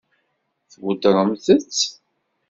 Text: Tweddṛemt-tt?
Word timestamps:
Tweddṛemt-tt? 0.71 1.81